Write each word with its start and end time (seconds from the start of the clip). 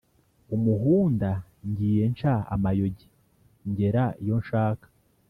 Umuhunda 0.55 1.29
ngiye 1.69 2.03
nca 2.13 2.35
amayogi 2.53 3.07
ngera 3.69 4.03
iyo 4.23 4.35
nshaka 4.43 4.87